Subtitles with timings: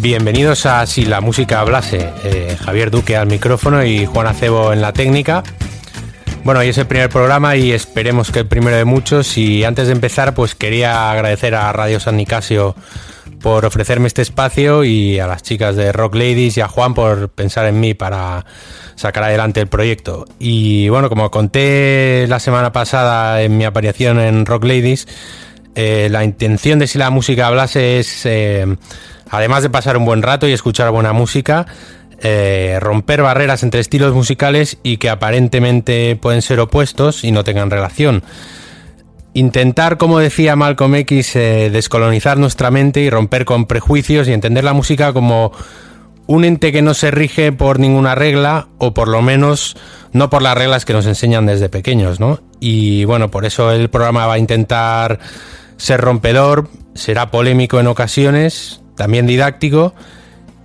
[0.00, 2.08] Bienvenidos a Si la música hablase.
[2.22, 5.42] Eh, Javier Duque al micrófono y Juan Acebo en la técnica.
[6.44, 9.36] Bueno, hoy es el primer programa y esperemos que el primero de muchos.
[9.36, 12.76] Y antes de empezar, pues quería agradecer a Radio San Nicasio
[13.40, 17.30] por ofrecerme este espacio y a las chicas de Rock Ladies y a Juan por
[17.30, 18.46] pensar en mí para
[18.94, 20.26] sacar adelante el proyecto.
[20.38, 25.08] Y bueno, como conté la semana pasada en mi aparición en Rock Ladies,
[25.74, 28.66] eh, la intención de si la música hablase es, eh,
[29.30, 31.66] además de pasar un buen rato y escuchar buena música,
[32.20, 37.70] eh, romper barreras entre estilos musicales y que aparentemente pueden ser opuestos y no tengan
[37.70, 38.22] relación.
[39.34, 44.72] Intentar, como decía Malcolm X, descolonizar nuestra mente y romper con prejuicios y entender la
[44.72, 45.52] música como
[46.28, 49.76] un ente que no se rige por ninguna regla o por lo menos
[50.12, 52.40] no por las reglas que nos enseñan desde pequeños, ¿no?
[52.60, 55.20] Y bueno, por eso el programa va a intentar
[55.78, 59.94] ser rompedor, será polémico en ocasiones, también didáctico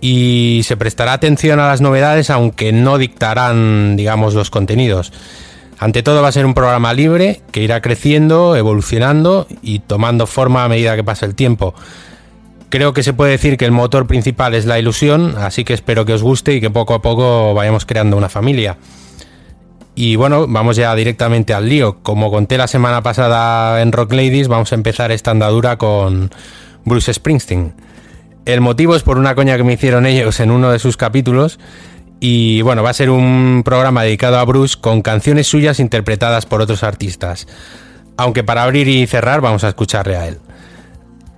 [0.00, 5.12] y se prestará atención a las novedades aunque no dictarán, digamos, los contenidos.
[5.78, 10.64] Ante todo va a ser un programa libre que irá creciendo, evolucionando y tomando forma
[10.64, 11.74] a medida que pasa el tiempo.
[12.70, 16.04] Creo que se puede decir que el motor principal es la ilusión, así que espero
[16.04, 18.76] que os guste y que poco a poco vayamos creando una familia.
[19.94, 21.98] Y bueno, vamos ya directamente al lío.
[22.02, 26.30] Como conté la semana pasada en Rock Ladies, vamos a empezar esta andadura con
[26.84, 27.74] Bruce Springsteen.
[28.44, 31.58] El motivo es por una coña que me hicieron ellos en uno de sus capítulos.
[32.20, 36.60] Y bueno, va a ser un programa dedicado a Bruce con canciones suyas interpretadas por
[36.60, 37.46] otros artistas.
[38.16, 40.38] Aunque para abrir y cerrar vamos a escucharle a él.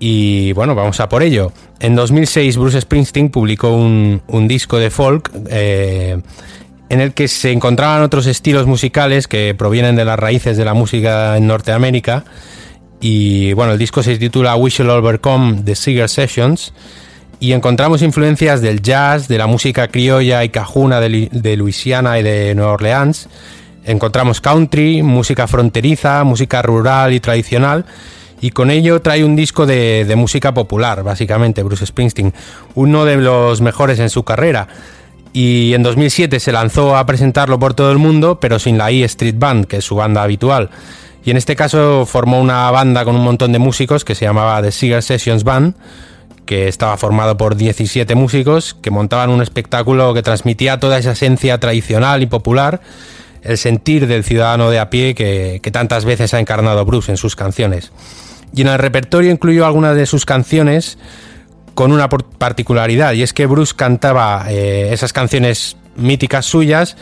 [0.00, 1.52] Y bueno, vamos a por ello.
[1.78, 6.20] En 2006 Bruce Springsteen publicó un, disco de folk eh,
[6.88, 10.74] en el que se encontraban otros estilos musicales que provienen de las raíces de la
[10.74, 12.24] música en Norteamérica.
[13.02, 16.72] Y bueno, el disco se titula We Shall Overcome The Cigar Sessions.
[17.40, 22.22] Y encontramos influencias del jazz, de la música criolla y cajuna de, de Luisiana y
[22.22, 23.28] de Nueva Orleans.
[23.84, 27.84] Encontramos country, música fronteriza, música rural y tradicional.
[28.40, 32.32] Y con ello trae un disco de, de música popular, básicamente, Bruce Springsteen.
[32.76, 34.68] Uno de los mejores en su carrera
[35.32, 39.02] y en 2007 se lanzó a presentarlo por todo el mundo, pero sin la E
[39.04, 40.70] Street Band, que es su banda habitual.
[41.24, 44.60] Y en este caso formó una banda con un montón de músicos que se llamaba
[44.60, 45.74] The Cigar Sessions Band,
[46.46, 51.58] que estaba formado por 17 músicos que montaban un espectáculo que transmitía toda esa esencia
[51.58, 52.80] tradicional y popular,
[53.42, 57.16] el sentir del ciudadano de a pie que, que tantas veces ha encarnado Bruce en
[57.16, 57.92] sus canciones.
[58.54, 60.98] Y en el repertorio incluyó algunas de sus canciones
[61.74, 66.96] con una particularidad y es que Bruce cantaba eh, esas canciones míticas suyas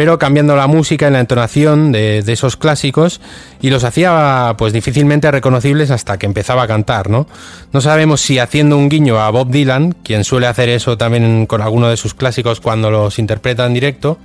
[0.00, 3.20] pero cambiando la música y la entonación de, esos clásicos
[3.60, 7.26] y los hacía pues difícilmente reconocibles hasta que empezaba a cantar, ¿no?
[7.74, 11.60] No sabemos si haciendo un guiño a Bob Dylan, quien suele hacer eso también con
[11.60, 14.16] alguno de sus clásicos cuando los interpreta en directo,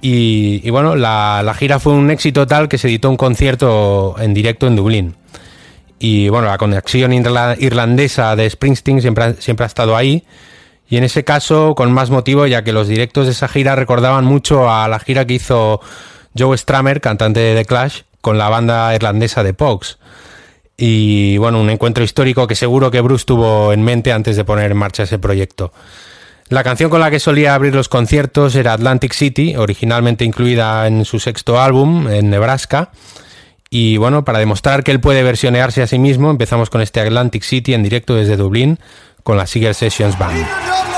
[0.00, 4.66] y, bueno, la, gira fue un éxito tal que se editó un concierto en directo
[4.66, 5.16] en Dublín.
[5.98, 10.24] Y bueno, la conexión irlandesa de Springsteen siempre siempre ha estado ahí.
[10.88, 14.24] Y en ese caso, con más motivo, ya que los directos de esa gira recordaban
[14.24, 15.80] mucho a la gira que hizo
[16.36, 19.98] Joe Stramer, cantante de The Clash, con la banda irlandesa de Pogues.
[20.76, 24.72] Y bueno, un encuentro histórico que seguro que Bruce tuvo en mente antes de poner
[24.72, 25.72] en marcha ese proyecto.
[26.48, 31.04] La canción con la que solía abrir los conciertos era Atlantic City, originalmente incluida en
[31.04, 32.90] su sexto álbum, en Nebraska.
[33.70, 37.42] Y bueno, para demostrar que él puede versionearse a sí mismo, empezamos con este Atlantic
[37.42, 38.78] City en directo desde Dublín
[39.24, 40.93] con la Seager Sessions Band.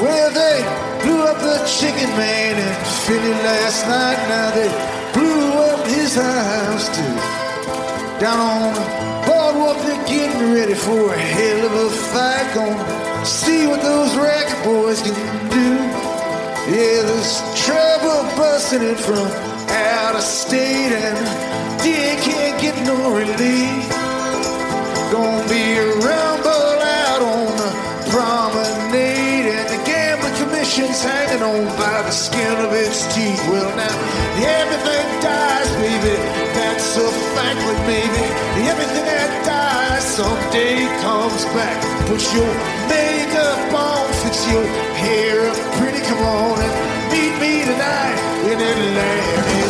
[0.00, 0.62] Well, they
[1.02, 4.18] blew up the chicken man in Philly last night.
[4.28, 4.70] Now they
[5.12, 7.14] blew up his house too.
[8.22, 8.86] Down on the
[9.26, 12.46] boardwalk, they're getting ready for a hell of a fight.
[12.54, 15.14] Gonna see what those racket boys can
[15.50, 15.70] do.
[16.70, 19.26] Yeah, there's trouble busting in from
[19.68, 21.18] out of state, and
[21.82, 23.90] they can't get no relief.
[25.10, 26.27] Gonna be around.
[34.44, 36.14] Everything dies, baby.
[36.56, 37.58] That's a fact.
[37.66, 38.24] With maybe
[38.68, 41.78] everything that dies someday comes back.
[42.06, 42.52] Put your
[42.88, 44.66] makeup on, fix your
[44.96, 46.74] hair up pretty, come on and
[47.12, 48.18] meet me tonight
[48.50, 49.67] in Atlantis.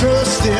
[0.00, 0.59] trust in